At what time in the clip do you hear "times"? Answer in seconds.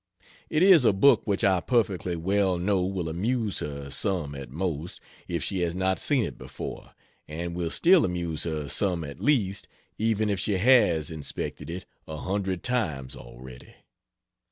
12.63-13.15